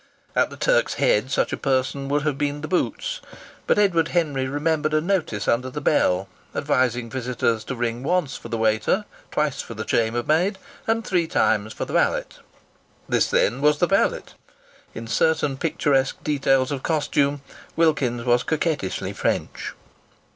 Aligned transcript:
At 0.35 0.49
the 0.49 0.57
Turk's 0.57 0.95
Head 0.95 1.29
such 1.29 1.53
a 1.53 1.57
person 1.57 2.09
would 2.09 2.23
have 2.23 2.35
been 2.35 2.61
the 2.61 2.67
boots. 2.67 3.21
But 3.67 3.77
Edward 3.77 4.07
Henry 4.07 4.47
remembered 4.47 4.95
a 4.95 4.99
notice 4.99 5.47
under 5.47 5.69
the 5.69 5.79
bell, 5.79 6.27
advising 6.55 7.07
visitors 7.07 7.63
to 7.65 7.75
ring 7.75 8.01
once 8.01 8.35
for 8.35 8.49
the 8.49 8.57
waiter, 8.57 9.05
twice 9.29 9.61
for 9.61 9.75
the 9.75 9.83
chambermaid, 9.85 10.57
and 10.87 11.05
three 11.05 11.27
times 11.27 11.71
for 11.71 11.85
the 11.85 11.93
valet. 11.93 12.23
This, 13.07 13.27
then, 13.29 13.61
was 13.61 13.77
the 13.77 13.85
valet. 13.85 14.23
In 14.95 15.05
certain 15.05 15.55
picturesque 15.55 16.23
details 16.23 16.71
of 16.71 16.81
costume 16.81 17.43
Wilkins's 17.77 18.25
was 18.25 18.41
coquettishly 18.41 19.13
French. 19.13 19.73